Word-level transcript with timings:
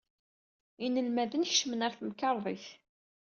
Inelmaden 0.85 1.47
kecmen 1.49 1.83
ɣer 1.83 1.93
temkerḍit. 1.97 2.65